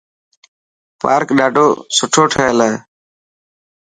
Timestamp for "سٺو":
1.95-2.23